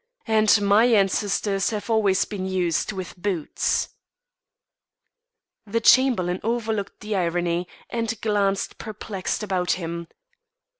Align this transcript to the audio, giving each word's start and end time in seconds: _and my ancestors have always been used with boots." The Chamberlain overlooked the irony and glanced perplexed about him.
_and 0.25 0.63
my 0.67 0.85
ancestors 0.85 1.69
have 1.69 1.87
always 1.87 2.25
been 2.25 2.47
used 2.47 2.91
with 2.91 3.15
boots." 3.15 3.89
The 5.67 5.79
Chamberlain 5.79 6.39
overlooked 6.41 7.01
the 7.01 7.15
irony 7.15 7.67
and 7.87 8.19
glanced 8.19 8.79
perplexed 8.79 9.43
about 9.43 9.73
him. 9.73 10.07